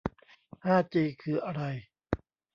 [0.65, 1.61] ห้าจีคืออะไร